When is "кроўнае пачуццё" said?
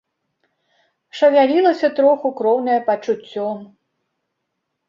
2.39-3.47